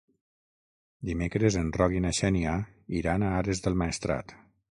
Dimecres 1.09 1.57
en 1.61 1.69
Roc 1.81 1.93
i 1.97 2.01
na 2.07 2.15
Xènia 2.21 2.55
iran 3.03 3.27
a 3.27 3.31
Ares 3.45 3.63
del 3.69 3.79
Maestrat. 3.85 4.35